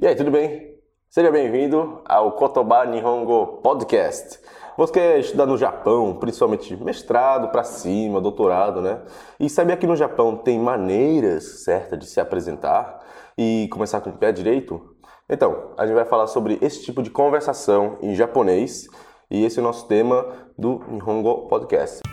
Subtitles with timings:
[0.00, 0.76] E aí, tudo bem?
[1.10, 4.38] Seja bem-vindo ao Kotoba Nihongo Podcast.
[4.76, 9.02] Você quer estudar no Japão, principalmente mestrado para cima, doutorado, né?
[9.40, 13.04] E sabia que no Japão tem maneiras certas de se apresentar
[13.36, 14.80] e começar com o pé direito?
[15.28, 18.86] Então, a gente vai falar sobre esse tipo de conversação em japonês
[19.28, 20.24] e esse é o nosso tema
[20.56, 22.07] do Nihongo Podcast.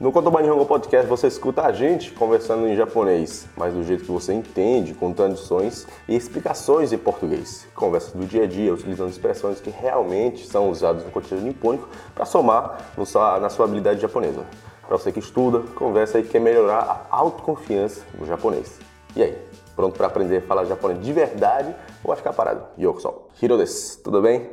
[0.00, 4.10] No Kotoba Nihongo Podcast você escuta a gente conversando em japonês, mas do jeito que
[4.10, 7.68] você entende, com traduções e explicações em português.
[7.74, 12.24] Conversas do dia a dia, utilizando expressões que realmente são usadas no cotidiano nipônico para
[12.24, 14.46] somar na sua habilidade japonesa.
[14.88, 18.78] Para você que estuda, conversa e quer melhorar a autoconfiança no japonês.
[19.14, 19.36] E aí,
[19.76, 22.64] pronto para aprender a falar japonês de verdade ou vai ficar parado?
[22.78, 23.12] Yokoso.
[23.42, 24.48] Hiro desu, tudo bem?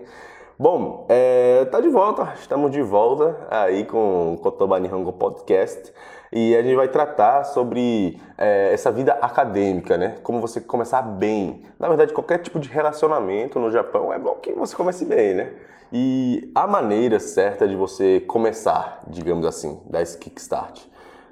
[0.59, 5.93] Bom, é, tá de volta, estamos de volta aí com o Kotoba Nihongo Podcast
[6.33, 10.15] e a gente vai tratar sobre é, essa vida acadêmica, né?
[10.23, 11.61] Como você começar bem.
[11.77, 15.53] Na verdade, qualquer tipo de relacionamento no Japão é bom que você comece bem, né?
[15.93, 20.85] E a maneira certa de você começar, digamos assim, esse kickstart.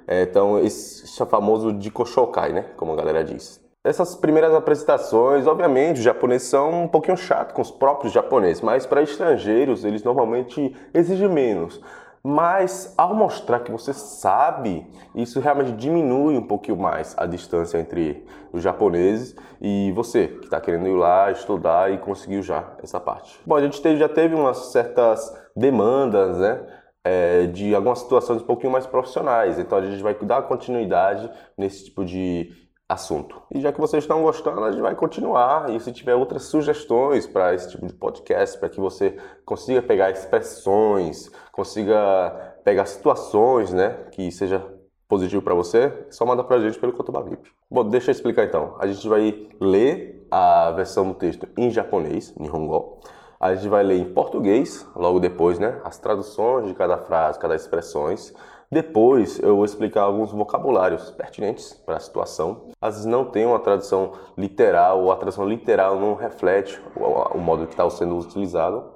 [0.06, 2.66] É, então, esse é famoso Dikoshokai, né?
[2.76, 3.65] Como a galera diz.
[3.86, 8.84] Essas primeiras apresentações, obviamente, os japoneses são um pouquinho chatos com os próprios japoneses, mas
[8.84, 11.80] para estrangeiros eles normalmente exigem menos.
[12.20, 14.84] Mas ao mostrar que você sabe,
[15.14, 20.60] isso realmente diminui um pouquinho mais a distância entre os japoneses e você, que está
[20.60, 23.38] querendo ir lá estudar e conseguiu já essa parte.
[23.46, 26.60] Bom, a gente teve, já teve umas certas demandas, né?
[27.04, 29.60] É, de algumas situações um pouquinho mais profissionais.
[29.60, 33.42] Então a gente vai dar continuidade nesse tipo de assunto.
[33.52, 35.70] E já que vocês estão gostando, a gente vai continuar.
[35.70, 40.10] E se tiver outras sugestões para esse tipo de podcast, para que você consiga pegar
[40.10, 44.64] expressões, consiga pegar situações, né, que seja
[45.08, 47.50] positivo para você, só manda para a gente pelo Kotoba VIP.
[47.70, 48.76] Bom, deixa eu explicar então.
[48.78, 53.00] A gente vai ler a versão do texto em japonês, Nihongo.
[53.38, 57.54] A gente vai ler em português, logo depois, né, as traduções de cada frase, cada
[57.54, 58.32] expressões.
[58.70, 62.68] Depois eu vou explicar alguns vocabulários pertinentes para a situação.
[62.80, 67.66] Às vezes não tem uma tradução literal, ou a tradução literal não reflete o modo
[67.66, 68.92] que está sendo utilizado.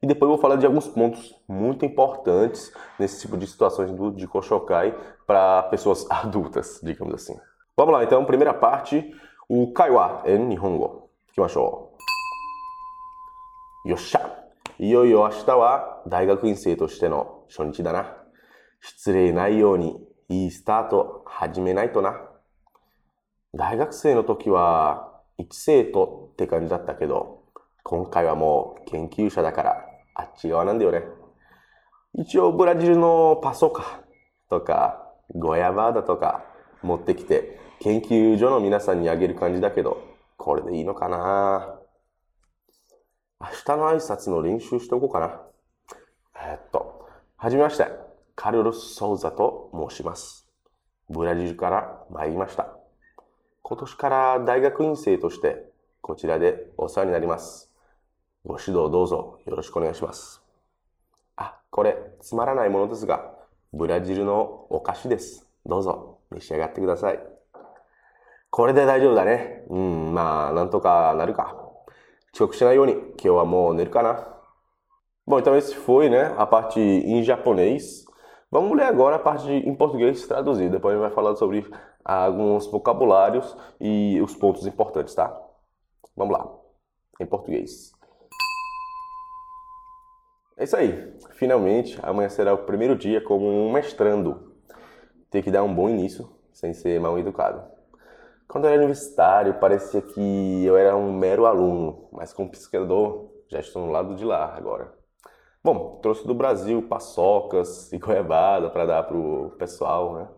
[0.00, 4.12] E depois eu vou falar de alguns pontos muito importantes nesse tipo de situações do,
[4.12, 7.38] de Koshokai para pessoas adultas, digamos assim.
[7.76, 9.14] Vamos lá, então, primeira parte,
[9.48, 11.10] o Kaiwa en Nihongo.
[11.32, 11.96] Kimashou.
[13.86, 14.20] Yosha.
[14.78, 18.27] Yo yo ashita wa daigaku in sei toshite no shonichi da na.
[18.80, 19.96] 失礼ないように
[20.28, 22.20] いいスタート始めないとな。
[23.54, 27.42] 大学生の時は一生徒って感じだったけど、
[27.82, 31.02] 今回はもう研究者だからあっち側なんだよね。
[32.14, 34.02] 一応ブラジルのパソカ
[34.50, 36.44] とかゴヤバーダとか
[36.82, 40.02] 持ってきて研究所の皆さんにあげる感じだけど、
[40.36, 41.78] これでいいのかな
[43.40, 45.40] 明日の挨拶の練習しておこうかな。
[46.36, 48.07] えー、っと、はじめまして。
[48.40, 50.46] カルロス・ソウザと申します。
[51.10, 52.68] ブラジルから参りました。
[53.62, 55.64] 今年から大学院生として
[56.00, 57.68] こちらでお世話になります。
[58.44, 60.40] ご指導どうぞよろしくお願いします。
[61.34, 63.28] あ、これつまらないものですが、
[63.72, 65.50] ブラジルのお菓子です。
[65.66, 67.18] どうぞ召し上がってください。
[68.50, 69.64] これで大丈夫だね。
[69.68, 71.56] うん、まあ、なんとかなるか。
[72.32, 74.32] 遅刻しないように今日はもう寝るかな。
[75.26, 78.07] Bom, então esse foi, né, a parte em japonês
[78.50, 80.70] Vamos ler agora a parte em português traduzida.
[80.70, 81.70] Depois a gente vai falar sobre
[82.02, 85.38] alguns vocabulários e os pontos importantes, tá?
[86.16, 86.50] Vamos lá.
[87.20, 87.92] Em português.
[90.56, 91.14] É isso aí.
[91.32, 94.54] Finalmente, amanhã será o primeiro dia como um mestrando.
[95.30, 97.62] Tem que dar um bom início, sem ser mal educado.
[98.48, 103.60] Quando eu era universitário, parecia que eu era um mero aluno, mas como pesquisador, já
[103.60, 104.97] estou no lado de lá agora.
[105.62, 110.28] Bom, trouxe do Brasil paçocas e goiabada para dar pro pessoal, né?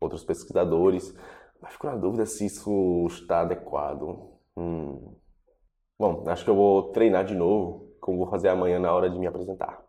[0.00, 1.14] Outros pesquisadores.
[1.60, 4.30] Mas fico na dúvida se isso está adequado.
[4.56, 5.16] Hum.
[5.98, 9.18] Bom, acho que eu vou treinar de novo, como vou fazer amanhã na hora de
[9.18, 9.82] me apresentar.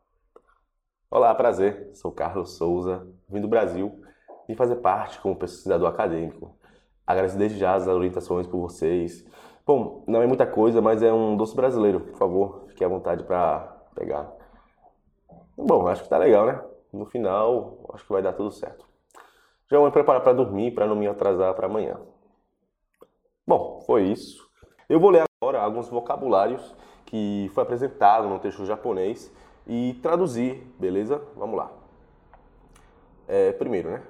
[1.11, 1.91] Olá, prazer.
[1.93, 4.01] Sou Carlos Souza, vim do Brasil
[4.47, 6.57] e fazer parte como pesquisador acadêmico.
[7.05, 9.25] Agradeço desde já as orientações por vocês.
[9.65, 11.99] Bom, não é muita coisa, mas é um doce brasileiro.
[11.99, 13.59] Por favor, fique à vontade para
[13.95, 14.38] pegar.
[15.61, 16.63] Bom, acho que tá legal, né?
[16.91, 18.87] No final, acho que vai dar tudo certo.
[19.69, 21.99] Já vou me preparar para dormir, para não me atrasar para amanhã.
[23.45, 24.49] Bom, foi isso.
[24.87, 26.73] Eu vou ler agora alguns vocabulários
[27.05, 29.29] que foi apresentado no texto japonês
[29.67, 31.21] e traduzir, beleza?
[31.35, 31.69] Vamos lá.
[33.27, 34.01] É, primeiro, né?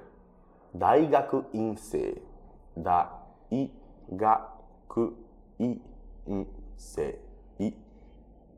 [0.72, 2.22] Daigaku insei.
[2.76, 3.72] Daigaku
[6.28, 7.20] insei.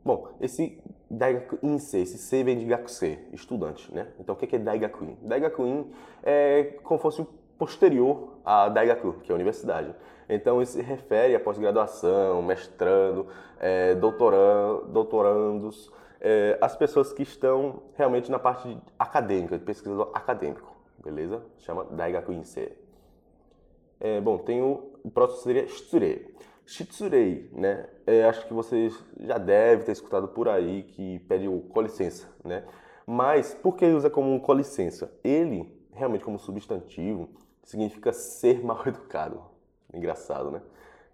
[0.05, 4.07] Bom, esse Daigaku insei, esse sei vem de gakusei, estudante, né?
[4.19, 5.17] Então o que é Daigakuin?
[5.21, 5.91] Daigakuin
[6.23, 7.27] é como se fosse o
[7.57, 9.93] posterior a Daigaku, que é a universidade.
[10.27, 13.27] Então isso se refere a pós-graduação, mestrando,
[13.59, 20.75] é, doutorando, doutorandos, é, as pessoas que estão realmente na parte acadêmica, de pesquisador acadêmico,
[21.03, 21.43] beleza?
[21.59, 22.77] Chama Daigaku Insei.
[23.99, 26.33] É, bom, tem o, o próximo seria Shitsurei.
[26.73, 27.85] Shitsurei, né?
[28.07, 32.27] É, acho que vocês já devem ter escutado por aí que pede o com licença,
[32.43, 32.63] né?
[33.05, 35.13] Mas por que usa como com licença?
[35.23, 37.29] Ele, realmente como substantivo,
[37.61, 39.39] significa ser mal educado.
[39.93, 40.61] Engraçado, né?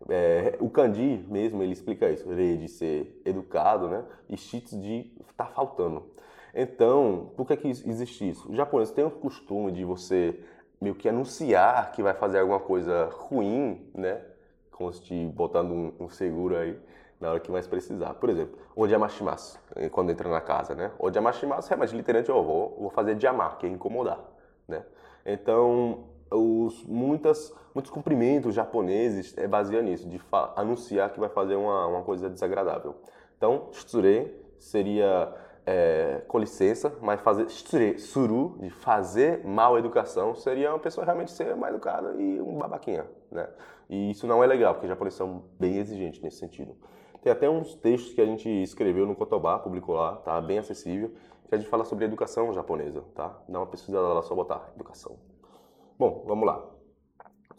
[0.08, 2.30] É, o kanji mesmo, ele explica isso.
[2.30, 4.06] Rei de ser educado, né?
[4.30, 6.06] E shitsu de estar tá faltando.
[6.56, 8.50] Então, por que, que existe isso?
[8.50, 10.40] O japonês tem o costume de você
[10.80, 14.22] meio que anunciar que vai fazer alguma coisa ruim, né?
[14.80, 16.80] Como se botando um, um seguro aí
[17.20, 18.14] na hora que mais precisar.
[18.14, 20.90] Por exemplo, o Jamashimasu, eh, quando entra na casa, né?
[20.98, 24.24] O Jamashimasu, realmente, literalmente, eu vou, vou fazer Jamar, que é incomodar,
[24.66, 24.86] né?
[25.26, 30.22] Então, os, muitas, muitos cumprimentos japoneses é baseado nisso, de
[30.56, 32.96] anunciar que vai fazer uma, uma coisa desagradável.
[33.38, 35.36] Então, shitsure seria
[35.66, 41.32] é, com licença, mas fazer shitsure, suru, de fazer mal educação, seria uma pessoa realmente
[41.32, 43.46] ser mal educada e um babaquinha, né?
[43.90, 46.78] E isso não é legal, porque os japoneses são bem exigentes nesse sentido.
[47.22, 51.14] Tem até uns textos que a gente escreveu no Kotobá, publicou lá, tá bem acessível,
[51.48, 53.44] que a gente fala sobre educação japonesa, tá?
[53.50, 55.20] Dá uma pesquisada lá, só botar educação.
[55.98, 56.64] Bom, vamos lá.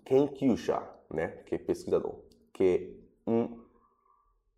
[0.04, 0.80] Kenkyusha,
[1.10, 1.28] né?
[1.44, 2.14] Que é pesquisador.
[2.52, 2.96] Que
[3.26, 3.60] um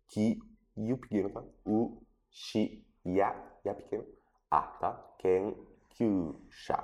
[0.07, 0.39] que
[0.77, 1.43] e o pequeno, tá?
[1.65, 3.35] O shi ya,
[3.65, 4.05] ya pequeno,
[4.49, 5.15] a, tá?
[5.17, 6.83] Kenkyusha.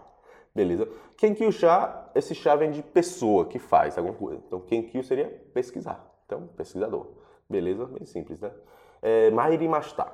[0.60, 0.90] Beleza?
[1.16, 4.42] Kenkyusha, esse chá vem de pessoa que faz alguma coisa.
[4.46, 6.06] Então, Kenkyu seria pesquisar.
[6.26, 7.08] Então, pesquisador.
[7.50, 7.86] Beleza?
[7.86, 8.52] Bem simples, né?
[9.02, 10.06] É, Mairimashita.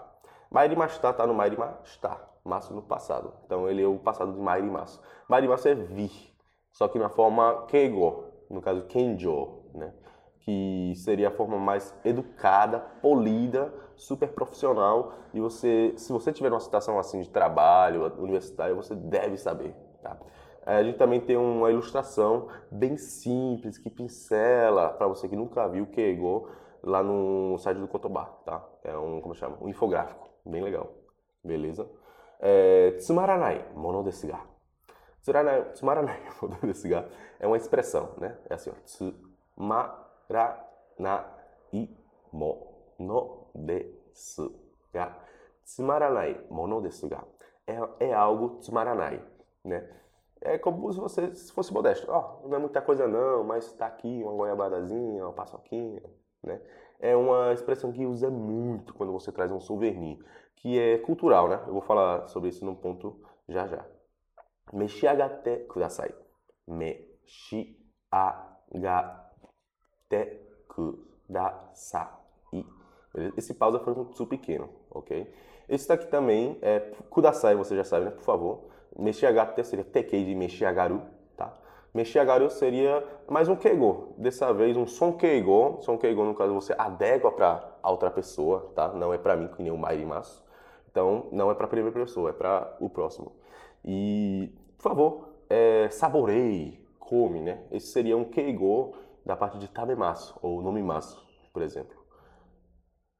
[0.51, 2.15] Mairimashita tá no Mairimashita.
[2.43, 3.33] Maço no passado.
[3.45, 5.01] Então, ele é o passado de Mairimasu.
[5.27, 6.35] Mairimasu é vir
[6.75, 9.93] só que na forma keigo, no caso kenjo, né?
[10.41, 15.13] que seria a forma mais educada, polida, super profissional.
[15.33, 19.73] E você, se você tiver uma situação assim de trabalho, universitário, você deve saber.
[20.05, 20.17] Tá?
[20.65, 25.87] A gente também tem uma ilustração bem simples que pincela para você que nunca viu
[25.87, 26.47] Keigo
[26.83, 28.63] lá no site do Kotobá, tá?
[28.83, 30.93] É um como chama, um infográfico, bem legal,
[31.43, 31.89] beleza?
[32.39, 34.39] É, tsumaranai mono desu ga.
[35.21, 36.21] Tsuranai, tsumaranai
[36.61, 37.07] desse ga
[37.39, 38.37] é uma expressão, né?
[38.47, 38.73] É assim, ó.
[39.55, 41.25] Tsumaranai
[42.31, 44.53] mono desu.
[45.63, 47.09] Tsumaranai mono desu.
[47.67, 47.79] É,
[48.09, 49.19] é algo tsumaranai,
[49.65, 49.89] né?
[50.41, 52.09] É como se você fosse modesto.
[52.09, 56.03] Ó, oh, não é muita coisa não, mas tá aqui uma goiabadazinha, uma paçoquinha,
[56.43, 56.61] né?
[56.99, 60.23] É uma expressão que usa muito quando você traz um souvenir,
[60.55, 61.61] que é cultural, né?
[61.67, 63.85] Eu vou falar sobre isso num ponto já já.
[64.71, 66.13] Meshiagate kudasai.
[66.67, 67.75] Meshiagate
[70.67, 72.09] kudasai.
[73.37, 75.33] Esse pausa foi um pouco pequeno, ok?
[75.69, 76.79] Esse daqui também é
[77.09, 78.11] kudasai, você já sabe, né?
[78.11, 78.74] Por favor.
[78.97, 81.01] Meshiagatte seria tekei de meshiagaru,
[81.35, 81.53] tá?
[81.93, 84.13] Meshiagaru seria mais um keigo.
[84.17, 85.79] Dessa vez um son keigo.
[85.99, 88.89] Keigo, no caso, você adequa para a outra pessoa, tá?
[88.89, 90.43] Não é para mim, que nem o mairimasu.
[90.89, 93.33] Então, não é para a primeira pessoa, é para o próximo.
[93.83, 95.89] E, por favor, é,
[96.99, 97.65] come, né?
[97.71, 101.21] Esse seria um keigo da parte de tabemasu, ou nomimasu,
[101.51, 101.95] por exemplo.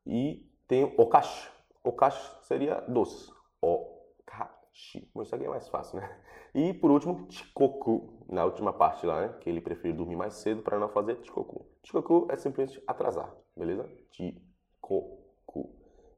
[0.06, 1.50] E tem o okashi.
[1.84, 3.32] Okashi seria doce.
[3.62, 4.65] Okashi.
[5.14, 6.10] Bom, isso aqui é mais fácil, né?
[6.54, 9.36] E, por último, chikoku, na última parte lá, né?
[9.40, 11.66] Que ele prefere dormir mais cedo para não fazer chikoku.
[11.84, 13.90] Chikoku é simplesmente atrasar, beleza?
[14.12, 15.70] Chikoku.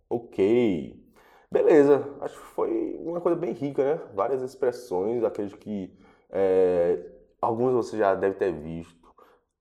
[0.10, 1.04] Ok.
[1.52, 4.02] Beleza, acho que foi uma coisa bem rica, né?
[4.14, 5.98] Várias expressões, acredito que
[6.30, 7.10] é,
[7.42, 9.08] alguns você já deve ter visto,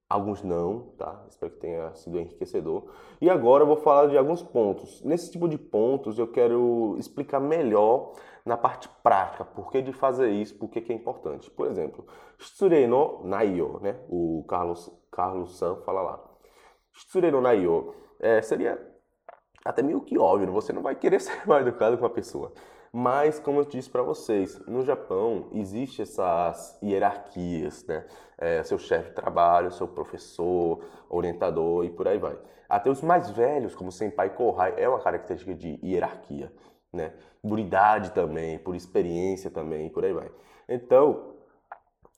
[0.09, 1.25] alguns não, tá?
[1.29, 2.91] Espero que tenha sido enriquecedor.
[3.21, 5.03] E agora eu vou falar de alguns pontos.
[5.03, 8.15] Nesse tipo de pontos eu quero explicar melhor
[8.47, 11.51] na parte prática, por que de fazer isso, por que, que é importante.
[11.51, 12.07] Por exemplo,
[12.39, 13.99] Shitsurei no Naiyo, né?
[14.09, 16.25] O Carlos, Carlos San fala lá.
[16.93, 18.81] Shitsurei no Naiyo é, seria
[19.65, 22.53] até meio que óbvio, você não vai querer ser mal educado com uma pessoa.
[22.93, 28.07] Mas, como eu disse para vocês, no Japão existe essas hierarquias, né?
[28.39, 32.39] É, seu chefe de trabalho, seu professor, orientador e por aí vai.
[32.69, 36.53] Até os mais velhos, como senpai kohai, é uma característica de hierarquia.
[36.97, 37.13] Né?
[37.43, 40.31] Por idade também, por experiência também, por aí vai.
[40.69, 41.35] Então,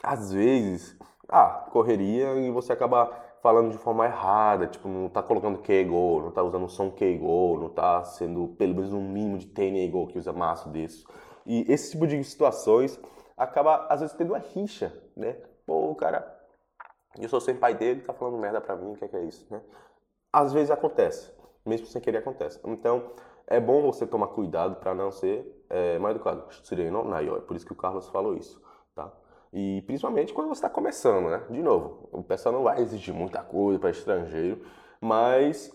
[0.03, 0.97] às vezes,
[1.29, 6.31] ah, correria e você acaba falando de forma errada, tipo, não tá colocando Keigo, não
[6.31, 10.19] tá usando o som Keigo, não tá sendo pelo menos um mínimo de Teneigo que
[10.19, 11.07] usa maço disso.
[11.47, 13.01] E esse tipo de situações
[13.37, 15.35] acaba, às vezes, tendo uma rixa, né?
[15.67, 16.37] Pô, o cara,
[17.19, 19.25] eu sou sem pai dele, tá falando merda pra mim, o que é, que é
[19.25, 19.63] isso, né?
[20.33, 21.33] Às vezes acontece,
[21.65, 22.61] mesmo sem querer acontece.
[22.65, 23.13] Então,
[23.49, 26.45] é bom você tomar cuidado para não ser é, mal educado.
[26.49, 28.63] É por isso que o Carlos falou isso,
[28.95, 29.13] tá?
[29.53, 31.43] E principalmente quando você está começando, né?
[31.51, 34.63] De novo, o pessoal não vai exigir muita coisa para estrangeiro,
[35.01, 35.75] mas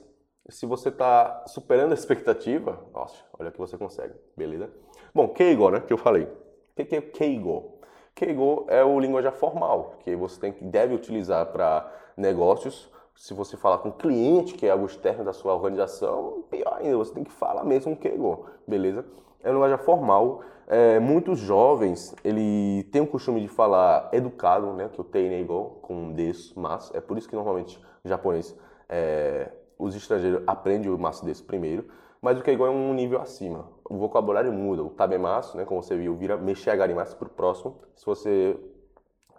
[0.50, 4.70] se você está superando a expectativa, nossa, olha que você consegue, beleza?
[5.14, 5.80] Bom, Keigo, né?
[5.80, 6.24] Que eu falei.
[6.24, 7.80] O que é Keigo?
[8.14, 12.92] Keigo é o linguajar formal que você tem deve utilizar para negócios.
[13.16, 17.14] Se você falar com cliente, que é algo externo da sua organização, pior ainda, você
[17.14, 19.06] tem que falar mesmo Keigo, beleza?
[19.42, 20.42] É uma linguagem formal.
[20.68, 24.90] É, muitos jovens, ele tem o costume de falar educado, né?
[24.92, 28.58] Que eu tenho igual com des, mas é por isso que normalmente japonês,
[28.90, 31.86] é, os estrangeiros aprendem o mas desse primeiro.
[32.22, 33.70] Mas o que é igual é um nível acima.
[33.90, 34.82] O vocabulário muda.
[34.82, 35.66] O tabemasu, né?
[35.66, 37.82] Como você viu, vira mexegarimasu para o próximo.
[37.96, 38.58] Se você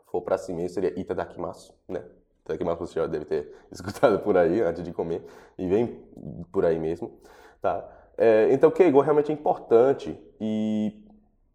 [0.06, 2.04] for para cima, seria itadakimasu, né?
[2.44, 5.24] Itadakimasu você já deve ter escutado por aí antes de comer.
[5.58, 5.98] E vem
[6.52, 7.10] por aí mesmo,
[7.60, 7.84] tá?
[8.16, 11.04] É, então, Keigo realmente é importante e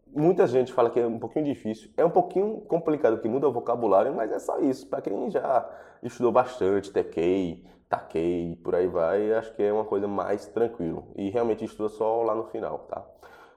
[0.07, 1.89] muita gente fala que é um pouquinho difícil.
[1.95, 4.87] É um pouquinho complicado que muda o vocabulário, mas é só isso.
[4.87, 5.69] Para quem já
[6.03, 11.07] estudou bastante, Tekei, Takei, por aí vai, acho que é uma coisa mais tranquilo.
[11.15, 13.05] E realmente estuda só lá no final, tá?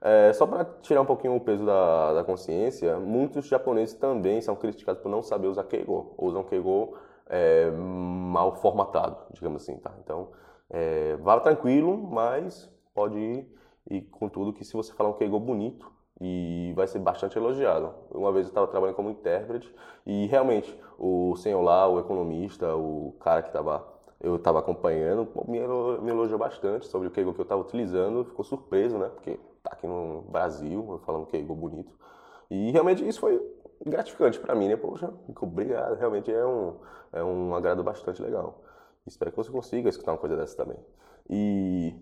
[0.01, 4.57] É, só para tirar um pouquinho o peso da, da, consciência, muitos japoneses também são
[4.57, 6.13] criticados por não saber usar Keigo.
[6.19, 6.97] Usam Keigo
[7.29, 9.93] é, mal formatado, digamos assim, tá?
[10.03, 10.29] Então,
[10.71, 13.53] é, vá tranquilo, mas pode ir
[13.91, 17.93] e com tudo que se você falar um Keigo bonito e vai ser bastante elogiado.
[18.11, 19.73] Uma vez eu estava trabalhando como intérprete
[20.07, 25.59] e realmente o senhor lá, o economista, o cara que estava eu estava acompanhando, me
[25.59, 29.09] elogiou bastante sobre o Keigo que eu estava utilizando, ficou surpreso, né?
[29.09, 31.93] Porque tá aqui no Brasil, falando Keigo bonito.
[32.53, 33.41] E realmente isso foi
[33.87, 34.77] gratificante para mim, né?
[34.77, 36.77] Poxa, obrigado, realmente é um,
[37.11, 38.63] é um agrado bastante legal.
[39.07, 40.77] Espero que você consiga escutar uma coisa dessa também.
[41.31, 41.95] E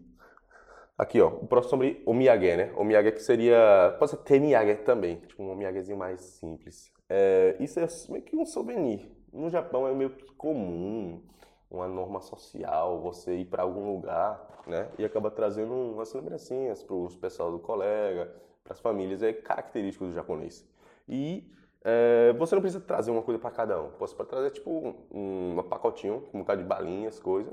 [0.98, 2.72] Aqui, ó, o próximo sobre o miyage, né?
[2.76, 6.92] O miyage que seria, pode ser temiyage também, tipo um miyagezinho mais simples.
[7.08, 9.08] É, isso é meio que um souvenir.
[9.32, 11.22] No Japão é meio que comum,
[11.70, 14.90] uma norma social, você ir para algum lugar, né?
[14.98, 18.30] E acaba trazendo umas lembrancinhas para os pessoal do colega,
[18.62, 20.66] para as famílias, é característico do japonês.
[21.08, 21.50] E
[21.82, 23.90] é, você não precisa trazer uma coisa para cada um.
[23.98, 27.52] Você pode trazer tipo um, um pacotinho com um bocado de balinhas, coisa,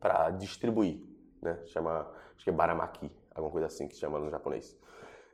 [0.00, 1.00] para distribuir,
[1.42, 1.58] né?
[1.66, 4.78] Chama acho que é baramaki, alguma coisa assim que chama no japonês.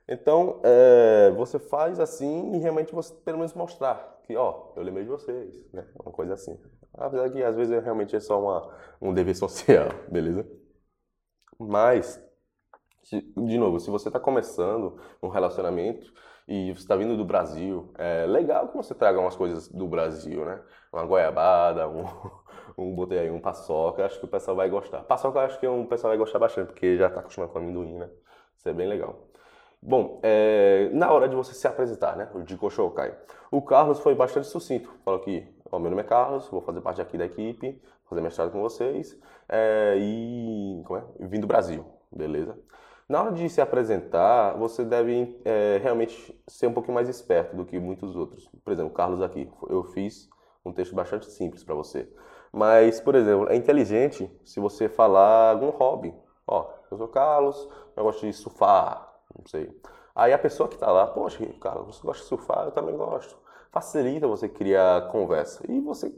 [0.06, 5.04] Então, é, você faz assim e realmente você pelo menos mostrar que, ó, eu lembrei
[5.04, 5.86] de vocês, né?
[6.02, 6.58] Uma coisa assim.
[6.92, 10.46] Apesar que às vezes realmente é só uma, um dever social, beleza?
[11.58, 12.22] Mas,
[13.10, 16.12] de novo, se você está começando um relacionamento
[16.48, 20.44] e você está vindo do Brasil, é legal que você traga umas coisas do Brasil,
[20.44, 20.60] né?
[20.92, 22.04] Uma goiabada, um,
[22.78, 25.02] um botei aí um paçoca, acho que o pessoal vai gostar.
[25.04, 28.08] Paçoca acho que o pessoal vai gostar bastante, porque já está acostumado com amendoim, né?
[28.56, 29.28] Isso é bem legal.
[29.82, 33.14] Bom, é, na hora de você se apresentar, né, o Dico Shokai,
[33.50, 34.90] o Carlos foi bastante sucinto.
[35.04, 38.50] Falou que, ó, meu nome é Carlos, vou fazer parte aqui da equipe, fazer mestrado
[38.50, 39.14] com vocês
[39.46, 41.04] é, e como é?
[41.26, 42.58] vim do Brasil, beleza?
[43.06, 47.64] Na hora de se apresentar, você deve é, realmente ser um pouquinho mais esperto do
[47.66, 48.48] que muitos outros.
[48.64, 50.30] Por exemplo, Carlos aqui, eu fiz
[50.64, 52.10] um texto bastante simples para você.
[52.50, 56.14] Mas, por exemplo, é inteligente se você falar algum hobby.
[56.46, 59.70] Ó, eu sou Carlos, eu gosto de surfar, não sei.
[60.14, 62.64] Aí a pessoa que está lá, poxa, Carlos, você gosta de surfar?
[62.66, 63.36] Eu também gosto.
[63.70, 65.62] Facilita você criar conversa.
[65.68, 66.10] E você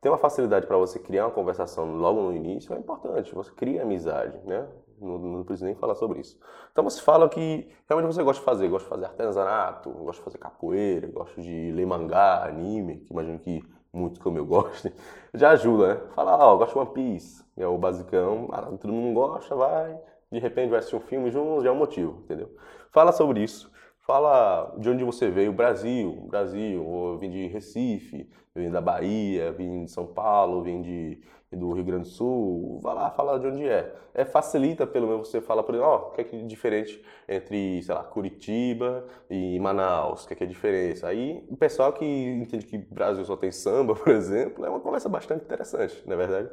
[0.00, 3.34] tem uma facilidade para você criar uma conversação logo no início, é importante.
[3.34, 4.68] Você cria amizade, né?
[5.02, 6.38] Não, não preciso nem falar sobre isso.
[6.70, 8.68] Então você fala que realmente você gosta de fazer.
[8.68, 13.38] Gosta de fazer artesanato, gosta de fazer capoeira, gosta de ler mangá, anime, que imagino
[13.38, 14.90] que muito como eu gosto,
[15.34, 16.00] já ajuda, né?
[16.14, 19.98] Falar, ó, oh, gosto de One Piece, é o basicão, ah, todo mundo gosta, vai,
[20.30, 22.50] de repente vai assistir um filme junto, já é um motivo, entendeu?
[22.90, 28.70] Fala sobre isso, fala de onde você veio, Brasil, Brasil, eu vim de Recife, vim
[28.70, 31.20] da Bahia, vim de São Paulo, vim de
[31.56, 33.94] do Rio Grande do Sul, vai lá, fala de onde é.
[34.14, 36.42] É facilita pelo menos você falar, por exemplo, ó, oh, o que é que é
[36.42, 41.08] diferente entre, sei lá, Curitiba e Manaus, o que é que é a diferença?
[41.08, 45.08] Aí o pessoal que entende que Brasil só tem samba, por exemplo, é uma conversa
[45.08, 46.50] bastante interessante, não é verdade?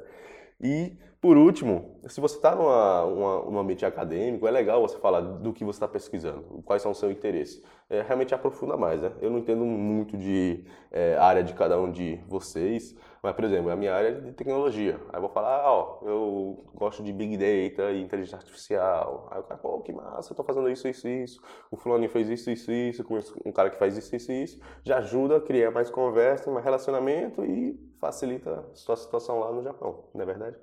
[0.62, 5.64] E, por último, se você está num ambiente acadêmico, é legal você falar do que
[5.64, 7.64] você está pesquisando, quais são os seus interesses.
[7.90, 9.12] É, realmente aprofunda mais, né?
[9.20, 13.72] Eu não entendo muito de é, área de cada um de vocês, mas, por exemplo,
[13.72, 15.00] a minha área é de tecnologia.
[15.10, 19.28] Aí eu vou falar, ah, ó, eu gosto de Big Data e inteligência artificial.
[19.32, 21.42] Aí o cara, pô, que massa, eu tô fazendo isso, isso, isso.
[21.72, 23.04] O fulano fez isso, isso, isso.
[23.44, 24.60] Um cara que faz isso, isso, isso.
[24.84, 29.64] Já ajuda a criar mais conversa, mais relacionamento e facilita a sua situação lá no
[29.64, 30.58] Japão, não é verdade?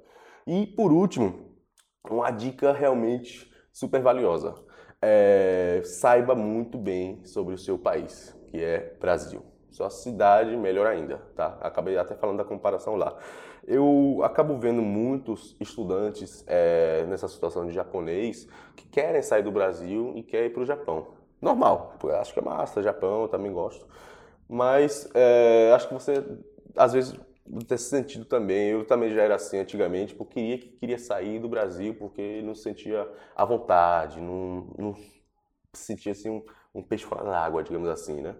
[0.46, 1.56] E, por último,
[2.08, 4.54] uma dica realmente super valiosa.
[5.02, 9.42] É, saiba muito bem sobre o seu país, que é Brasil
[9.76, 11.58] sua cidade, melhor ainda, tá?
[11.60, 13.14] Acabei até falando da comparação lá.
[13.66, 20.12] Eu acabo vendo muitos estudantes é, nessa situação de japonês que querem sair do Brasil
[20.16, 21.08] e querem ir para o Japão.
[21.42, 23.86] Normal, acho que é massa, Japão, eu também gosto.
[24.48, 26.24] Mas é, acho que você,
[26.74, 27.14] às vezes,
[27.66, 28.70] tem esse sentido também.
[28.70, 33.08] Eu também já era assim antigamente, porque queria, queria sair do Brasil porque não sentia
[33.34, 34.96] à vontade, não, não
[35.72, 38.36] sentia assim um, um peixe fora d'água, digamos assim, né?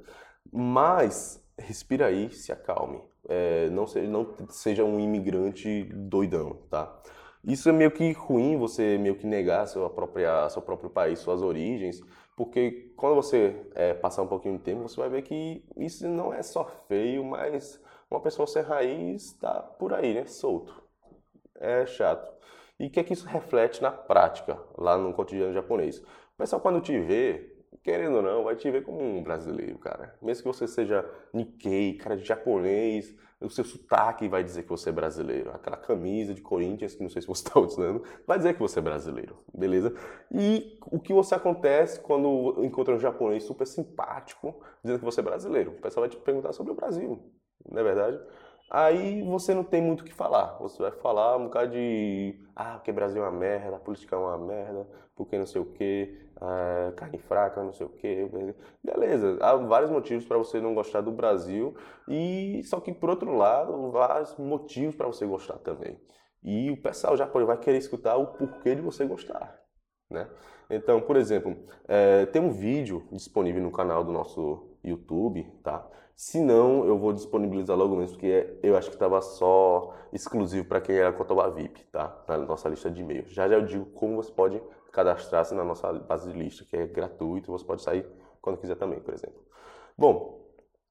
[0.53, 3.01] Mas respira aí, se acalme.
[3.29, 7.03] É, não, seja, não seja um imigrante doidão, tá?
[7.45, 11.43] Isso é meio que ruim, você meio que negar seu, própria, seu próprio país, suas
[11.43, 12.01] origens,
[12.37, 16.33] porque quando você é, passar um pouquinho de tempo, você vai ver que isso não
[16.35, 20.27] é só feio, mas uma pessoa sem raiz está por aí, né?
[20.27, 20.83] Solto.
[21.57, 22.33] É chato.
[22.79, 25.99] E o que é que isso reflete na prática, lá no cotidiano japonês?
[25.99, 30.15] O pessoal, quando te vê, querendo ou não, vai te ver como um brasileiro, cara.
[30.21, 34.91] Mesmo que você seja Nikkei, cara de japonês, o seu sotaque vai dizer que você
[34.91, 35.51] é brasileiro.
[35.53, 38.79] Aquela camisa de Corinthians, que não sei se você está usando, vai dizer que você
[38.79, 39.95] é brasileiro, beleza?
[40.31, 45.25] E o que você acontece quando encontra um japonês super simpático, dizendo que você é
[45.25, 45.73] brasileiro?
[45.73, 47.23] O pessoal vai te perguntar sobre o Brasil,
[47.71, 48.21] não é verdade?
[48.71, 50.59] Aí você não tem muito o que falar.
[50.59, 52.35] Você vai falar um bocado de.
[52.55, 55.67] Ah, porque Brasil é uma merda, a política é uma merda, porque não sei o
[55.67, 58.29] quê, ah, carne fraca, não sei o quê.
[58.83, 61.77] Beleza, há vários motivos para você não gostar do Brasil,
[62.09, 65.99] e só que por outro lado, vários motivos para você gostar também.
[66.43, 69.61] E o pessoal já vai querer escutar o porquê de você gostar.
[70.11, 70.29] Né?
[70.71, 71.57] Então, por exemplo,
[71.89, 75.87] é, tem um vídeo disponível no canal do nosso YouTube, tá?
[76.15, 80.81] Se não, eu vou disponibilizar logo mesmo, porque eu acho que estava só exclusivo para
[80.81, 82.25] quem era Cotoba VIP, tá?
[82.27, 83.31] Na nossa lista de e-mails.
[83.33, 86.87] Já já eu digo como você pode cadastrar-se na nossa base de lista, que é
[86.87, 88.07] gratuito, você pode sair
[88.41, 89.43] quando quiser também, por exemplo.
[89.97, 90.47] Bom,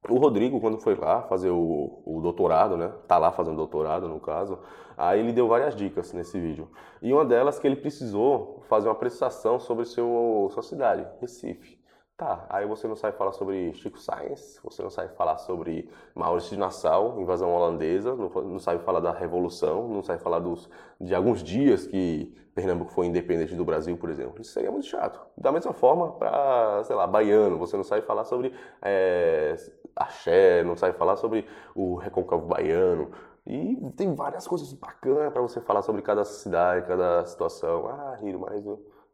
[0.09, 2.91] o Rodrigo, quando foi lá fazer o, o, doutorado, né?
[3.07, 4.59] Tá lá fazendo doutorado, no caso.
[4.95, 6.69] Aí ele deu várias dicas nesse vídeo.
[7.01, 11.83] E uma delas que ele precisou fazer uma apresentação sobre seu, sua cidade, Recife.
[12.17, 16.51] Tá, aí você não sabe falar sobre Chico Sainz, você não sabe falar sobre Maurício
[16.51, 21.43] de Nassau, invasão holandesa, não, sabe falar da Revolução, não sabe falar dos, de alguns
[21.43, 24.41] dias que Pernambuco foi independente do Brasil, por exemplo.
[24.41, 25.19] Isso seria muito chato.
[25.37, 29.57] Da mesma forma, para, sei lá, baiano, você não sabe falar sobre é,
[29.93, 33.11] axé, não sabe falar sobre o recôncavo baiano.
[33.45, 37.89] E tem várias coisas bacanas para você falar sobre cada cidade, cada situação.
[37.89, 38.63] Ah, Riro, mas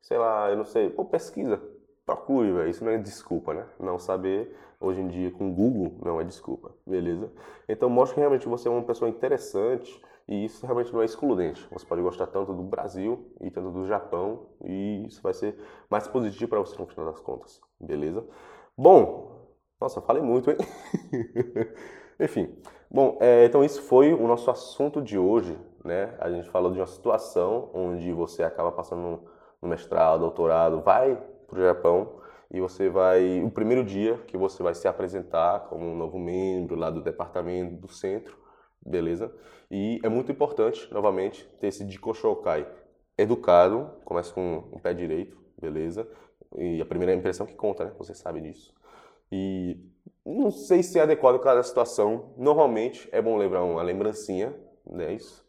[0.04, 0.92] sei lá, eu não sei.
[0.92, 1.60] Pô, pesquisa
[2.06, 2.70] procure, velho.
[2.70, 3.66] Isso não é desculpa, né?
[3.80, 7.32] Não saber, hoje em dia, com Google, não é desculpa, beleza?
[7.68, 11.68] Então, mostre que realmente você é uma pessoa interessante e isso realmente não é excludente.
[11.72, 15.56] Você pode gostar tanto do Brasil e tanto do Japão e isso vai ser
[15.90, 18.26] mais positivo para você no final das contas, beleza?
[18.78, 19.32] Bom,
[19.80, 20.58] nossa, falei muito, hein?
[22.20, 22.56] Enfim,
[22.90, 26.16] bom, é, então isso foi o nosso assunto de hoje, né?
[26.20, 29.24] A gente falou de uma situação onde você acaba passando
[29.62, 31.18] no mestrado, doutorado, vai
[31.52, 33.42] para o Japão e você vai.
[33.44, 37.76] O primeiro dia que você vai se apresentar como um novo membro lá do departamento,
[37.76, 38.38] do centro,
[38.86, 39.34] beleza?
[39.70, 42.68] E é muito importante, novamente, ter esse Dikoshokai
[43.18, 46.08] educado, começa com o pé direito, beleza?
[46.58, 47.94] E a primeira impressão que conta, né?
[47.98, 48.74] Você sabe disso.
[49.32, 49.78] E
[50.26, 52.34] não sei se é adequado para cada situação.
[52.38, 54.54] Normalmente é bom lembrar uma lembrancinha,
[54.86, 55.14] né?
[55.14, 55.46] Isso.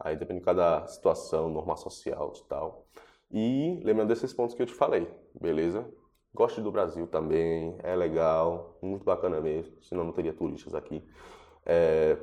[0.00, 2.86] Aí depende de cada situação, norma social e tal.
[3.32, 5.08] E lembrando desses pontos que eu te falei,
[5.40, 5.88] beleza?
[6.34, 11.02] Goste do Brasil também, é legal, muito bacana mesmo, senão não teria turistas aqui.
[11.64, 12.18] É...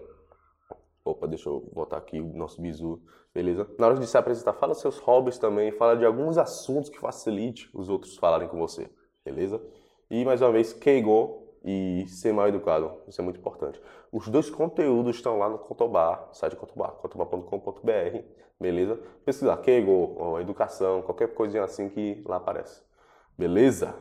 [1.04, 3.02] Opa, deixa eu botar aqui o nosso bizu,
[3.34, 3.68] beleza?
[3.80, 7.70] Na hora de se apresentar, fala seus hobbies também, fala de alguns assuntos que facilite
[7.74, 8.90] os outros falarem com você,
[9.26, 9.60] beleza?
[10.12, 13.82] E mais uma vez, Keigo e ser mal educado, isso é muito importante.
[14.12, 18.20] Os dois conteúdos estão lá no Cotobar, site Cotobar, cotobar.com.br,
[18.60, 19.00] beleza?
[19.26, 22.82] Pesquisar Kegel, educação, qualquer coisinha assim que lá aparece.
[23.38, 23.96] Beleza?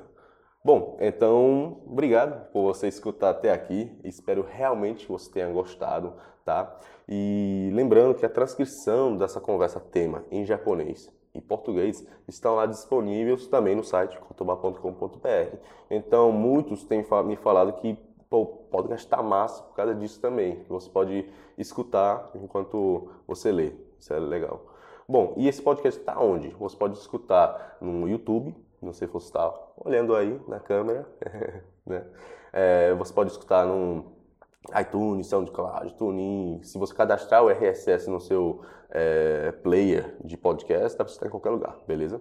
[0.64, 3.99] Bom, então, obrigado por você escutar até aqui.
[4.05, 6.77] Espero realmente que você tenha gostado, tá?
[7.09, 13.47] E lembrando que a transcrição dessa conversa tema em japonês e português estão lá disponíveis
[13.47, 15.57] também no site kotoba.com.br.
[15.91, 17.97] Então, muitos têm me falado que
[18.29, 18.64] pô,
[18.95, 23.73] está massa por causa disso também, que você pode escutar enquanto você lê.
[23.99, 24.64] Isso é legal.
[25.09, 26.49] Bom, e esse podcast está onde?
[26.51, 31.09] Você pode escutar no YouTube, não sei se você está olhando aí na câmera,
[31.87, 32.05] né?
[32.53, 34.17] É, você pode escutar no
[34.81, 36.62] iTunes, SoundCloud, TuneIn.
[36.62, 41.51] Se você cadastrar o RSS no seu é, player de podcast, para estar em qualquer
[41.51, 42.21] lugar, beleza?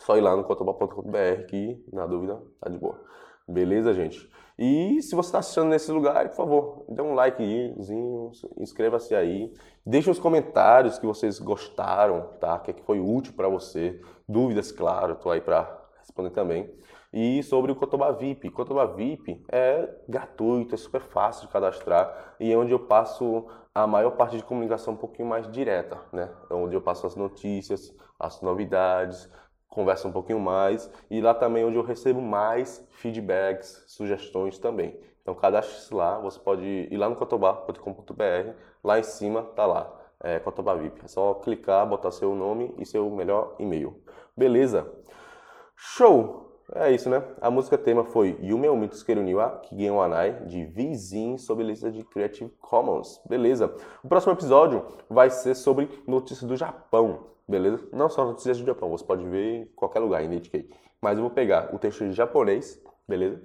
[0.00, 3.00] Só ir lá no cotoba.com.br que, na dúvida, tá de boa.
[3.46, 4.28] Beleza, gente?
[4.58, 9.52] E se você está assistindo nesse lugar, por favor, dê um likezinho, inscreva-se aí.
[9.84, 12.56] Deixe os comentários que vocês gostaram, tá?
[12.56, 14.00] O que, é que foi útil para você.
[14.28, 16.72] Dúvidas, claro, tô aí para responder também.
[17.16, 18.50] E sobre o Cotoba VIP.
[18.50, 23.86] Cotoba VIP é gratuito, é super fácil de cadastrar e é onde eu passo a
[23.86, 26.28] maior parte de comunicação um pouquinho mais direta, né?
[26.50, 29.30] É onde eu passo as notícias, as novidades,
[29.68, 34.98] conversa um pouquinho mais e lá também é onde eu recebo mais feedbacks, sugestões também.
[35.22, 40.40] Então cadastre-se lá, você pode ir lá no cotobar.com.br, lá em cima tá lá, é,
[40.40, 41.04] Cotobar VIP.
[41.04, 44.02] É só clicar, botar seu nome e seu melhor e-mail.
[44.36, 44.92] Beleza?
[45.76, 46.43] Show!
[46.72, 47.22] É isso, né?
[47.40, 52.02] A música tema foi Yume o Mito Niwa Kigen Wanai, de Vizin, sob lista de
[52.04, 53.20] Creative Commons.
[53.28, 53.74] Beleza.
[54.02, 57.86] O próximo episódio vai ser sobre notícias do Japão beleza?
[57.92, 60.68] Não só notícias do Japão, você pode ver em qualquer lugar, em NHK.
[61.00, 63.40] Mas eu vou pegar o texto em japonês, beleza?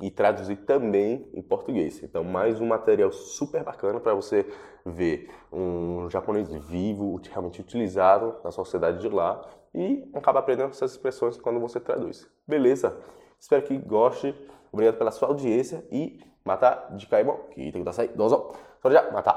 [0.00, 2.02] E traduzir também em português.
[2.04, 4.46] Então, mais um material super bacana para você
[4.86, 11.36] ver um japonês vivo, realmente utilizado na sociedade de lá e acaba aprendendo essas expressões
[11.38, 12.28] quando você traduz.
[12.46, 12.96] Beleza?
[13.38, 14.34] Espero que goste.
[14.72, 17.38] Obrigado pela sua audiência e mata de caimão.
[17.50, 18.08] Que tem que dar sair.
[18.08, 18.54] Dozo.
[18.82, 19.34] Só já, mata.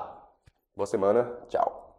[0.75, 1.31] Boa semana.
[1.47, 1.90] Tchau.